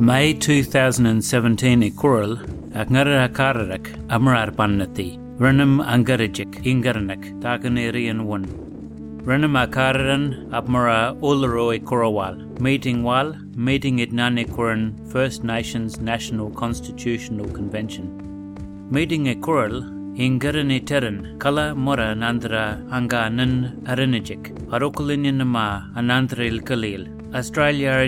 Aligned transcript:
May 0.00 0.32
2017 0.32 1.92
Ikurul 1.92 2.40
Akngara 2.72 3.28
Kararak 3.28 3.84
Amrar 4.08 4.50
Pannati 4.50 5.18
Renum 5.36 5.84
Angarajik 5.84 6.64
Ingaranak 6.64 7.20
Takanerian 7.42 8.24
1 8.24 9.26
Renum 9.28 9.60
Akararan 9.60 10.48
Apmara 10.52 11.14
Ularo 11.20 11.78
Ikurawal 11.78 12.58
Meeting 12.58 13.02
Wal 13.02 13.36
Meeting 13.54 13.98
it 13.98 14.10
Nanikuran 14.10 14.96
First 15.12 15.44
Nations 15.44 16.00
National 16.00 16.48
Constitutional 16.48 17.44
Convention. 17.50 18.88
Meeting 18.90 19.26
Ikurul 19.26 20.16
Ingarani 20.16 20.80
Terran 20.86 21.38
Kala 21.38 21.74
Mora 21.74 22.14
Nandra 22.14 22.80
Anga 22.90 23.28
Nan 23.28 23.82
Aranajik 23.84 24.48
Arokulinyanama 24.70 25.94
Anandrail 25.94 26.64
Kalil 26.64 27.19
Australia 27.32 28.02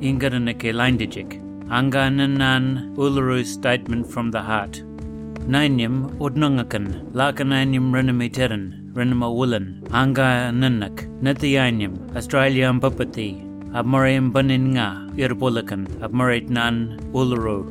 Ingaranake 0.00 0.72
Lindijik 0.72 1.36
Angananan 1.68 2.96
Uluru 2.96 3.44
Statement 3.44 4.06
from 4.10 4.30
the 4.30 4.40
Heart. 4.40 4.80
Nainyam 5.44 6.16
Udnungakan 6.16 7.12
Lakananyam 7.12 7.92
Renamiteran 7.92 8.72
Anga 9.92 10.50
Nanak 10.56 11.04
Nathiyanyam 11.20 12.16
Australia 12.16 12.72
Papati 12.72 13.44
Abmoream 13.74 14.32
Baninga 14.32 15.06
Irbulakan 15.18 15.86
Abmoret 16.00 16.48
Nan 16.48 16.98
Uluru. 17.12 17.68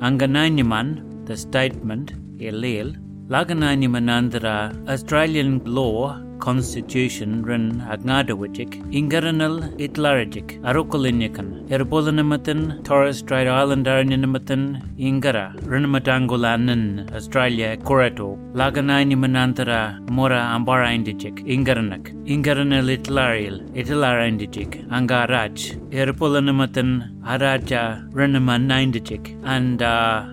Angananyaman 0.00 1.24
The 1.24 1.38
Statement 1.38 2.12
Elil 2.38 3.00
Lagananyamanandra 3.30 4.76
Australian 4.90 5.62
Law 5.64 6.20
Constitution 6.38 7.42
rin 7.44 7.82
agnadawajik 7.94 8.80
ingaranal 8.90 9.70
itlarajik 9.78 10.60
arukulinyakan 10.64 11.66
erbolanamatan 11.70 12.82
Torres 12.84 13.18
Strait 13.18 13.48
Islandarinamatan 13.48 14.82
ingara 14.98 15.54
rinmatangulanan 15.66 17.10
Australia 17.14 17.76
korato 17.76 18.38
laganayni 18.54 19.16
manantara 19.16 19.98
mora 20.10 20.40
ambara 20.56 20.88
indijik 20.96 21.42
ingaranak 21.46 22.12
ingaranal 22.26 22.88
itlarial 22.96 23.60
itlarindijik 23.74 24.80
angaraj 24.90 25.76
erbolanamatan 25.90 26.90
araja 27.24 27.82
rinama 28.14 28.58
naindijik 28.70 29.34
and 29.44 29.82
uh, 29.82 30.24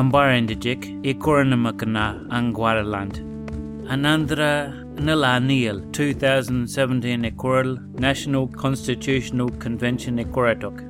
ambara 0.00 0.36
indijik 0.40 0.80
ikoranamakanna 1.02 2.06
angwaraland 2.30 3.33
Anandra 3.86 4.72
Nilaniel 4.96 5.84
2017 5.92 7.24
Equoral 7.30 7.78
National 8.00 8.48
Constitutional 8.48 9.50
Convention 9.50 10.18
Equoratok. 10.18 10.80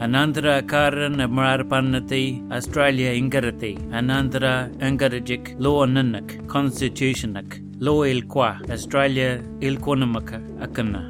Anandra 0.00 0.66
Karan 0.66 1.20
Amarpanati 1.20 2.50
Australia 2.50 3.12
Ingarati 3.12 3.78
Anandra 3.92 4.68
Angarajik 4.80 5.54
Law 5.60 5.86
Nanak 5.86 6.44
Constitutionak 6.48 7.60
Law 7.78 8.00
Ilqua 8.04 8.68
Australia 8.68 9.38
Ilquanamaka 9.60 10.40
Akana. 10.60 11.08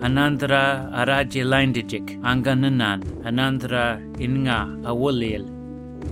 Anandra 0.00 0.90
Araji 0.90 1.44
Lindijik 1.44 2.18
Angananan 2.22 3.02
Anandra 3.24 4.00
Inga 4.18 4.60
Awulil 4.86 5.57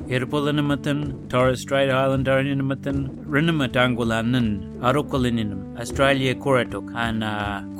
Irpulanimatan, 0.08 1.28
Torres 1.28 1.60
Strait 1.60 1.90
Islandarinimatan, 1.90 2.98
Rinamatangulanun, 3.26 4.46
Arukulininum, 4.80 5.78
Australia 5.78 6.34
Koratuk, 6.34 6.86
and 6.96 7.22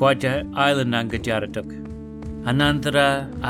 Kwaja 0.01 0.35
Island 0.69 0.95
Angajaratuk. 0.95 1.69
ಅನಂತರ 2.51 2.99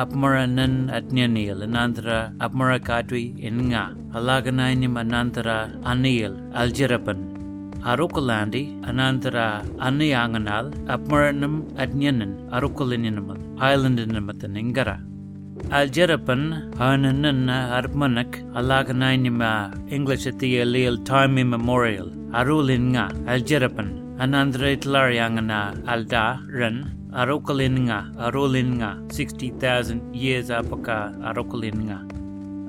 ಅಪಮರ 0.01 0.35
ನನ್ 0.59 0.77
ಅಜ್ಞನಿಯಲ್ 0.99 1.63
ಅನಂತರ 1.67 2.07
ಅಪಮರ 2.47 2.71
ಕಾಟ್ವಿ 2.89 3.25
ಎನ್ಗ 3.49 3.75
ಅಲಾಗನಾಯ್ 4.19 4.77
ನಿಮ್ 4.83 4.97
ಅನಂತರ 5.03 5.49
ಅನಿಯಲ್ 5.93 6.37
ಅಲ್ಜರಪನ್ 6.61 7.25
ಅರುಕುಲಾಂಡಿ 7.93 8.63
ಅನಂತರ 8.91 9.37
ಅನ್ನಿ 9.89 10.09
ಆಂಗನಾಲ್ 10.23 10.71
ಅಪಮರ 10.95 11.27
ನಮ್ 11.43 11.59
ಅಜ್ಞನನ್ 11.85 12.35
ಅರುಕುಲಿನಿನಮಲ್ 12.59 13.43
ಐಲೆಂಡ್ 13.71 14.03
ನಿಮತನ್ 14.17 14.57
ಇಂಗರ 14.65 14.89
Aljerapan 15.71 16.73
Arnanan 16.79 17.49
Armanak 17.49 18.39
Alaganainima 18.55 19.73
English 19.91 20.27
at 20.27 20.39
the 20.39 20.61
Alil 20.61 21.05
Time 21.05 21.39
Immemorial 21.39 22.11
Arulinga 22.33 23.11
Aljerapan 23.27 24.19
Anandra 24.19 24.77
Itlariangana 24.77 25.75
Alda 25.89 26.41
Ren 26.49 27.11
Arokalinga 27.13 28.15
Arulinga 28.17 28.91
60,000 29.11 30.15
years 30.15 30.51
apaka 30.51 31.13
Arokalinga 31.25 31.99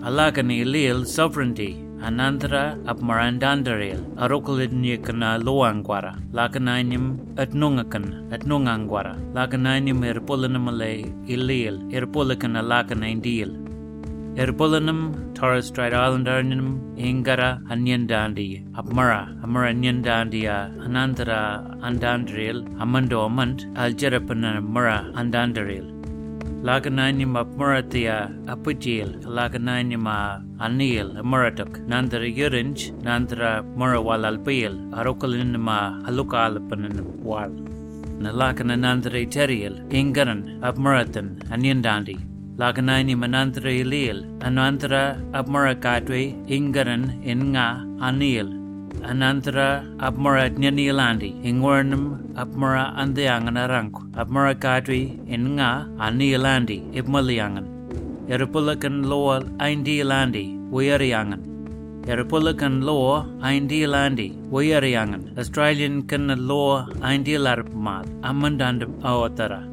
Alagani 0.04 0.66
Lil 0.66 1.06
Sovereignty 1.06 1.87
Anandra 2.02 2.78
ap 2.88 3.00
marandandaril. 3.00 4.00
Arokalidnyakana 4.16 5.42
loangwara 5.44 6.16
lakanainim 6.32 7.18
at 7.38 7.52
nungakan 7.52 8.32
at 8.32 8.42
nungangwara 8.42 9.16
lakanainim 9.34 10.04
erpolanamale 10.04 11.10
ilil. 11.28 11.82
Erpolakana 11.92 12.62
lakanaindil 12.62 13.68
erpolanam 14.38 15.34
Torres 15.34 15.66
Strait 15.66 15.94
Islandarinum 15.94 16.94
ingara 16.96 17.58
anyandandi 17.74 18.62
apmara 18.80 19.34
amara 19.44 19.74
nyandandia 19.74 20.70
anandra 20.86 21.66
andandril 21.82 22.62
amando 22.84 23.26
amant 23.26 23.66
aljerapana 23.74 24.62
mara 24.62 24.98
andandaril 25.22 25.97
lagananyam 26.68 27.38
apmaratia 27.42 28.32
apujil 28.54 29.10
lagananyama 29.38 30.44
anil 30.60 31.08
maratuk 31.32 31.80
nandra 31.92 32.28
yurinj 32.40 32.92
nandra 33.08 33.52
marawal 33.80 34.26
alpil 34.32 34.74
arokalinama 35.00 35.80
alukalapanan 36.08 36.98
wal. 37.22 37.52
Nalakana 38.24 38.76
nandra 38.86 39.22
teril 39.30 39.76
ingaran 39.94 40.42
apmaratan 40.70 41.28
anyandandi 41.54 42.18
laganani 42.58 43.14
manandra 43.14 43.72
ilil 43.82 44.26
anandra 44.48 45.04
apmarakatwe 45.40 46.22
ingaran 46.50 47.04
inga 47.34 47.68
anil 48.08 48.57
Anantara 49.04 49.86
Apmara 49.98 50.50
Nyanilandi, 50.50 51.44
Ingwarnam 51.44 52.34
Apmara 52.34 52.96
Andiangan 52.98 53.58
Arangku, 53.58 54.12
Apmara 54.14 54.56
Kadri 54.56 55.18
Inga 55.30 55.86
Anilandi, 56.00 56.94
Ipmaliangan, 56.94 57.66
Erapulakan 58.30 59.06
Loa 59.06 59.42
Aindilandi, 59.60 60.58
Wayariangan, 60.72 61.58
Erapulakan 62.08 62.88
Law 62.88 63.28
Aindilandi, 63.44 64.32
Wayariangan, 64.48 65.36
Australian 65.38 66.08
Kan 66.08 66.28
Law 66.48 66.88
Aindilarpmal, 67.04 68.08
Amandandam 68.24 68.96
Awatara, 69.04 69.64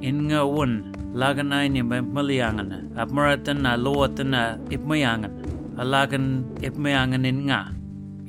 Inga 0.00 0.48
Wun, 0.48 0.92
Laganaini 1.12 1.84
Maliangan, 1.84 2.96
Apmaratan 2.96 3.66
Aloatan 3.68 4.32
Ipmayangan, 4.72 5.32
Alagan 5.76 6.48
Ipmayangan 6.64 7.24
Inga. 7.28 7.79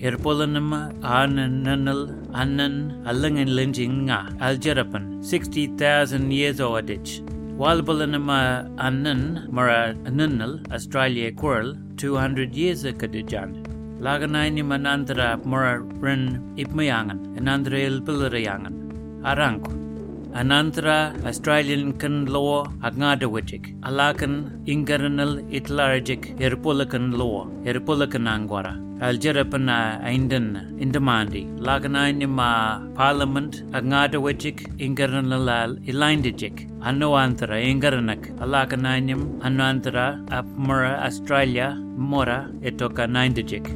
Irpolanama 0.01 0.89
Ananal 1.03 2.09
Anan 2.33 3.05
Alangan 3.05 3.49
Linjinga 3.57 4.33
Aljerapan 4.41 5.21
60,000 5.21 6.31
years 6.33 6.57
odich. 6.59 7.21
Walbalanama 7.61 8.65
Anan 8.79 9.45
Mara 9.51 9.93
Ananal 10.09 10.57
Australia 10.73 11.31
Quirl 11.31 11.77
200 11.97 12.49
years 12.55 12.83
akadijan. 12.83 13.61
Laganaini 14.01 14.65
Manandra 14.65 15.37
Mara 15.45 15.85
Rin 16.01 16.41
Ipmayangan 16.57 17.37
Anandra 17.37 17.77
Ilpilarayangan 17.77 18.73
Aranku. 19.21 19.90
Anantara 20.33 21.11
Australian 21.25 21.91
kan 21.99 22.25
law 22.25 22.63
agnadawajik 22.87 23.75
alakan 23.83 24.63
ingaranal 24.65 25.43
itlarajik 25.51 26.39
irpulakan 26.39 27.11
law 27.11 27.51
irpulakan 27.65 28.27
angwara. 28.31 28.79
Aljarapana 29.01 29.99
uh, 29.99 30.07
aindan 30.07 30.77
indamandi. 30.79 31.43
Laganainima 31.59 32.79
parliament 32.95 33.63
agnadawajik 33.73 34.71
ingaranal 34.79 35.49
uh, 35.49 35.89
ilaindijik 35.91 36.69
annoantara 36.79 37.59
ingaranak. 37.59 38.31
Alakanainim 38.39 39.41
annoantara 39.41 40.23
apmara 40.29 41.03
Australia 41.03 41.75
mora 41.97 42.47
etoka 42.63 43.05
naindijik. 43.05 43.67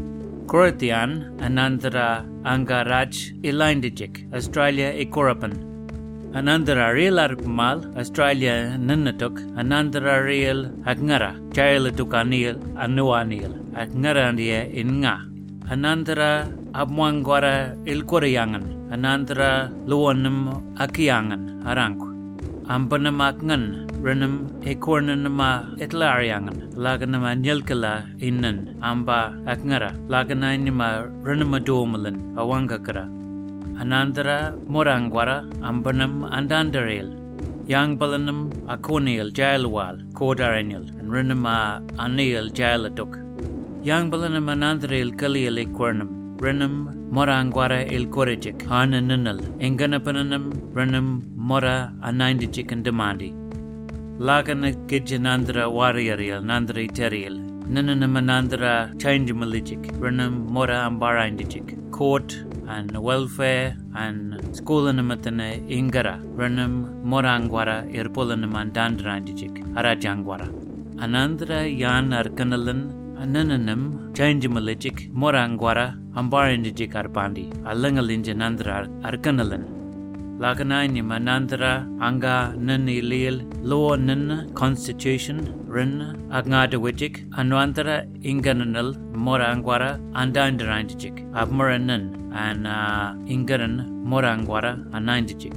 Koratian 0.48 1.36
Anandra 1.42 2.24
Angaraj 2.46 3.34
Ilaindijik 3.42 4.32
Australia 4.32 4.94
Anandararil 6.36 7.16
ar 7.16 7.32
pumal, 7.40 7.96
Australia 7.96 8.76
ninnatuk, 8.76 9.40
Anandararil 9.56 10.68
ag 10.84 11.00
ngara, 11.00 11.32
chael 11.56 11.88
atuk 11.88 12.12
anil, 12.12 12.60
anua 12.76 13.24
anil, 13.24 13.56
ag 13.72 13.96
ngara 13.96 14.36
andia 14.36 14.68
in 14.68 15.00
nga. 15.00 15.24
Anandara 15.72 16.52
abmuangwara 16.76 17.80
ilkwariyangan, 17.88 18.92
Anandara 18.92 19.72
luonim 19.88 20.52
akiyangan 20.76 21.64
arangku. 21.64 22.12
Ampunam 22.68 23.24
ag 23.24 23.40
ngan, 23.40 23.88
rinim 24.04 24.52
ekornanim 24.68 25.40
a 25.40 25.72
itlariyangan, 25.80 26.76
innan, 28.20 28.76
amba 28.84 29.32
ag 29.48 29.64
ngara, 29.64 29.96
laganayinim 30.12 30.84
a 30.84 31.08
rinim 31.24 31.56
a 31.56 31.60
awangakara, 32.36 33.08
anandara 33.82 34.40
morangwara 34.76 35.38
ambanam 35.70 36.16
andandarel 36.38 37.10
Yang 37.68 37.98
balanam 37.98 38.40
akoniel 38.74 39.34
jailwal 39.34 39.96
kodaranil 40.14 40.84
and 41.00 41.10
renuma 41.10 41.82
anil 41.98 42.52
jailatuk. 42.54 43.14
Yang 43.84 44.12
balanam 44.12 44.52
anandrel 44.54 45.10
kaliel 45.22 45.58
equernum 45.64 46.38
renum 46.38 46.76
morangwara 47.10 47.80
il 47.92 48.06
korejik 48.06 48.62
hanananal 48.74 49.40
enganapananam 49.68 50.46
renum 50.78 51.08
mora 51.36 51.92
anindijik 52.04 52.72
and 52.72 52.86
demandi. 52.86 53.32
Lagana 54.20 54.72
gijanandra 54.86 55.66
warriorial 55.78 56.44
nandri 56.52 56.88
terial 56.88 57.36
nananamanandra 57.68 58.74
change 59.02 59.32
malijik 59.32 59.90
renum 60.06 60.48
mora 60.52 60.78
ambarindijik 60.88 61.92
court 61.92 62.46
and 62.68 62.92
welfare 63.08 63.78
and 63.96 64.34
school 64.58 64.88
in 64.88 64.98
skoolanamathana 64.98 65.48
ingara 65.78 66.16
renum 66.42 66.74
morangwara 67.14 67.78
irpolanaman 68.00 68.72
dandranjik 68.78 69.56
arajangwara 69.80 70.48
anandra 71.06 71.60
yan 71.84 72.10
arkanalan 72.22 72.82
anananam 73.24 73.82
changemalajik 74.18 75.00
morangwara 75.24 75.86
ambarindijik 76.22 76.96
arpandi 77.02 77.46
alangalinjanandra 77.72 78.78
arkanalan 79.10 79.75
Laganai 80.38 80.90
manandra 81.02 81.88
anga 82.08 82.54
nan 82.60 82.88
ilil 82.88 83.38
lo 83.64 83.96
nan 83.96 84.52
constitution 84.54 85.38
rin 85.76 85.94
agngadawijik 86.30 87.16
anwantara 87.40 88.04
ingananal 88.32 88.90
morangwara 89.26 89.92
andandarandijik 90.14 91.24
abmaranan 91.42 92.04
an 92.34 92.66
uh, 92.68 93.16
ingaran 93.36 93.76
morangwara 94.12 94.74
anandijik 94.92 95.56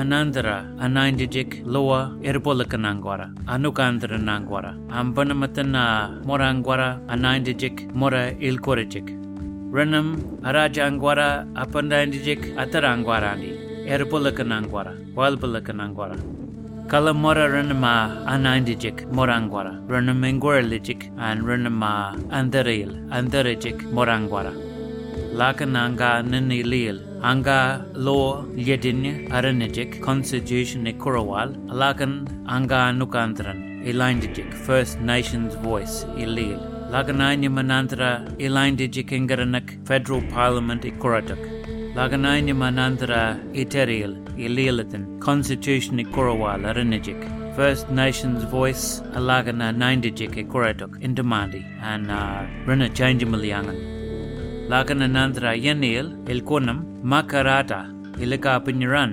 Anandara 0.00 0.56
anandijik 0.78 1.62
loa 1.66 2.00
erpolakanangwara 2.22 3.26
anukandra 3.46 4.18
nangwara 4.18 4.74
ambanamatana 4.90 5.82
morangwara 6.26 6.98
anandijik 7.08 7.86
mora 7.94 8.30
ilkorejik 8.48 9.08
Renam 9.74 10.08
arajangwara 10.42 11.46
apandandijik 11.54 12.40
atarangwarandi 12.62 13.50
erpulakanangwara 13.94 14.92
walpulakanangwara 15.18 16.16
kalamora 16.92 17.44
renama 17.54 17.92
anandijik 18.32 18.98
morangwara 19.16 19.72
renam 19.92 20.22
engwarlijik 20.30 21.02
and 21.28 21.40
renama 21.50 21.92
andaril 22.38 22.90
andarijik 23.18 23.78
morangwara 23.96 24.52
lakananga 25.40 26.10
ninilil 26.30 26.98
anga 27.30 27.58
lo 28.06 28.18
yedin 28.68 29.02
aranijik 29.38 30.00
constitution 30.08 30.86
ikurawal 30.92 31.50
lakan 31.82 32.14
anga 32.56 32.82
nukandran 33.00 33.58
elindijik 33.90 34.50
first 34.66 34.96
nations 35.12 35.54
voice 35.68 35.96
ilil 36.24 36.58
lagananya 36.94 37.50
manandra 37.58 38.10
elindijik 38.46 39.10
ingaranak 39.20 39.68
federal 39.88 40.22
parliament 40.36 40.82
ikuratak 40.92 41.42
Lagananya 42.00 42.54
Manandra 42.56 43.22
Eterial 43.54 44.14
Ililithan 44.44 45.20
Constitution 45.20 45.98
Ikurawal 45.98 46.64
Aranijik 46.70 47.20
First 47.54 47.90
Nations 47.90 48.42
Voice 48.44 49.00
Alagana 49.12 49.68
Nindijik 49.80 50.32
Ikuratuk 50.42 50.98
Indamandi 51.02 51.62
and 51.82 52.10
uh, 52.10 52.46
Rina 52.64 52.88
Chanjamaliangan 52.88 53.76
Lagana 54.70 55.08
Nandra 55.16 55.52
Yanil 55.62 56.16
Ilkunam 56.24 57.02
Makarrata 57.02 57.92
Ilika 58.16 58.64
Pinyaran 58.64 59.12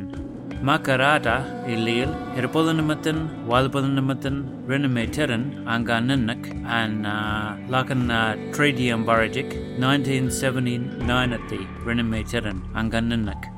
Makarrata 0.61 1.65
Ilil 1.67 2.09
Hirpolanamatan 2.35 3.45
Walpalanamatan 3.47 4.65
Rinameteran 4.67 5.65
Angananak 5.65 6.49
and 6.65 7.05
uh, 7.05 7.55
Lakan 7.69 8.09
uh, 8.09 8.35
Tradium 8.55 9.05
Barajik 9.05 9.53
1979 9.79 11.33
at 11.33 11.49
the 11.49 11.57
Rinameteran 11.85 12.61
Angananak 12.73 13.56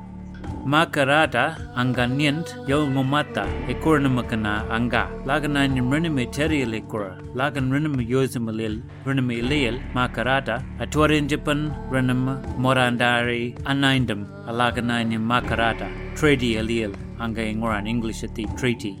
Makarrata 0.64 1.74
Anganyant 1.74 2.68
Yo 2.68 2.86
Ngomata 2.86 3.46
Ekurnamaka 3.66 4.70
Anga. 4.70 5.08
Lagan 5.24 5.54
Riname 5.54 6.26
Ekura 6.26 7.18
Lagan 7.34 7.70
Rinam 7.70 7.96
Yosamalil 8.06 8.82
Rinam 9.04 9.30
Ilil 9.32 9.80
Makarrata. 9.92 10.64
Atuarin 10.78 11.28
Japan 11.28 11.74
Rinam 11.90 12.42
Morandari 12.56 13.58
Anindam 13.62 14.26
Alaganani 14.46 15.18
Makarrata 15.18 15.88
Treaty 16.16 16.54
Alil 16.54 16.94
Anga 17.18 17.42
Ingoran 17.42 17.88
English 17.88 18.22
at 18.22 18.34
the 18.34 18.44
treaty 18.56 18.98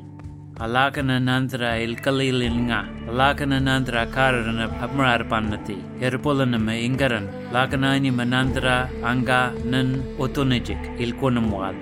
Alakana 0.60 1.18
Nandra 1.18 1.82
il 1.82 1.96
Kalilinga, 1.96 2.86
Alakana 3.08 3.58
Nandra 3.62 4.06
Karana 4.06 4.68
Abmar 4.78 5.26
Panati, 5.26 5.80
Erpolanama 5.98 6.76
Ingaran, 6.76 7.50
Lakanani 7.50 8.12
Manandra 8.12 8.90
Anga 9.02 9.54
Nan 9.64 10.02
Otonejik, 10.18 11.00
il 11.00 11.14
Konamwal. 11.14 11.74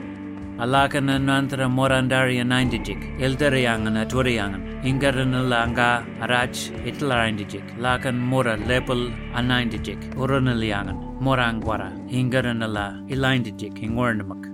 Alakana 0.58 1.18
Nandra 1.18 1.66
Morandari 1.68 2.38
Nindijik, 2.46 3.18
Eldariangan 3.18 4.06
Aturiangan, 4.06 4.84
Ingaranalanga 4.84 6.06
Arach 6.20 6.70
Itlarindijik, 6.86 7.80
Lakan 7.80 8.16
Mora 8.16 8.56
Lepel 8.58 9.10
Anindijik, 9.34 10.14
Uranaliangan, 10.14 11.18
Morangwara, 11.20 11.90
Ingaranala 12.12 13.04
Ilindijik, 13.10 13.82
Ingornamak. 13.82 14.46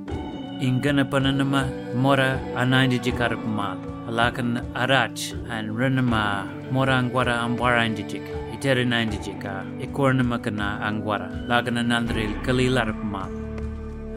Inganapananama 0.63 1.95
Mora 1.95 2.41
Anindijikarakmal. 2.57 3.94
Alakan 4.09 4.61
arach 4.75 5.33
and 5.49 5.71
renama 5.71 6.45
morangwara 6.71 7.41
ambwara 7.41 7.87
indijik 7.87 8.23
iterina 8.55 9.03
indijika 9.03 9.65
ekornama 9.81 10.39
kana 10.45 10.81
angwara 10.89 11.29
lagana 11.49 11.83
nandril 11.83 12.35
kalilarpma. 12.45 13.25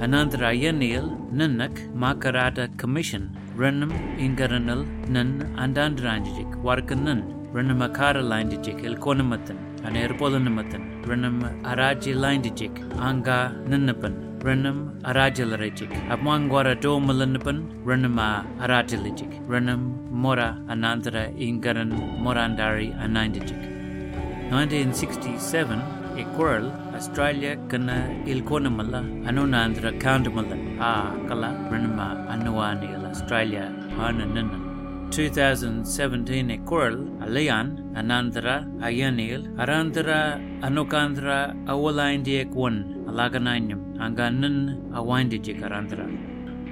Anandra 0.04 0.52
yanil 0.64 1.08
nanak 1.32 1.76
makarrata 1.96 2.68
commission 2.78 3.32
renam 3.56 3.92
ingaranal 4.20 4.84
nan 5.08 5.30
andandranjik 5.56 6.52
warkanan 6.68 7.24
renama 7.56 7.88
kara 7.98 8.22
landijik 8.22 8.84
elkonamatan 8.84 9.58
and 9.86 9.96
erpolanamatan 9.96 10.84
renam 11.10 11.40
araji 11.64 12.14
landijik 12.24 12.76
anga 13.00 13.40
nanapan 13.72 14.27
renam 14.46 14.78
arajalarajik 15.10 15.92
apmangwara 16.14 16.74
do 16.80 17.00
malanapan 17.08 17.58
renama 17.90 18.28
arajalajik 18.64 19.34
renam 19.52 19.82
mora 20.24 20.50
anandra 20.74 21.24
ingaran 21.48 21.92
morandari 22.26 22.90
anindajik 23.06 23.62
1967 24.50 25.82
a 26.22 26.24
quarrel 26.36 26.68
Australia 26.98 27.54
kana 27.72 27.98
ilkonamalla 28.34 29.02
anunandra 29.30 29.92
countamalla 30.06 30.58
a 30.92 30.94
kala 31.30 31.50
renama 31.74 32.08
anuani 32.36 32.90
Australia 33.10 33.66
hananan 33.98 34.50
2017 35.10 36.54
a 36.56 36.58
quarrel 36.70 36.98
anandra 38.02 38.56
ayanil 38.90 39.44
arandra 39.64 40.20
anukandra 40.68 41.38
awalaindiek 41.74 42.52
one 43.08 43.16
alagananyam 43.16 43.80
anganan 44.00 44.92
awindijik 44.92 45.64
arandra 45.64 46.08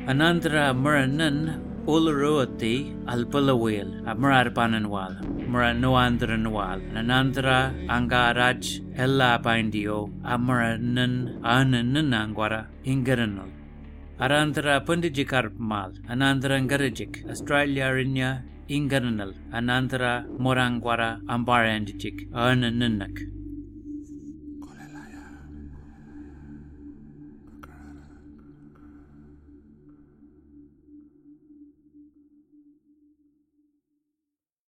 anandra 0.07 0.75
maranan 0.75 1.61
Ularuati 1.85 2.97
alpalawil 3.05 4.01
amrarpananwal 4.09 5.21
maranuandranwal 5.47 6.81
nanandra 6.91 7.71
angaraj 7.87 8.81
ella 8.97 9.37
bindio 9.37 10.09
amranan 10.25 11.37
ananan 11.45 12.09
angwara 12.11 12.67
ingaranal 12.83 13.55
Arandra 14.17 14.79
Pundijikarp 14.79 15.59
Mal, 15.59 15.91
Anandra 16.07 16.55
Ngarajik, 16.55 17.27
Australia 17.27 17.91
Rinya 17.91 18.43
Ingaranal, 18.69 19.35
Anandra 19.51 20.23
Morangwara 20.39 21.19
Ambarandijik, 21.27 22.31
Arnananak. 22.31 23.34